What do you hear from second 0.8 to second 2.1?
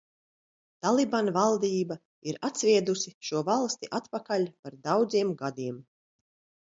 Taliban valdība